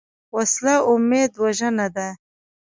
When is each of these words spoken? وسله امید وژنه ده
وسله 0.35 0.75
امید 0.93 1.31
وژنه 1.43 1.87
ده 1.95 2.07